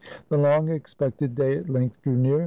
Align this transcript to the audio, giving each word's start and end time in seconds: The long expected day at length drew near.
The 0.29 0.37
long 0.39 0.67
expected 0.69 1.35
day 1.35 1.57
at 1.59 1.69
length 1.69 2.01
drew 2.01 2.15
near. 2.15 2.39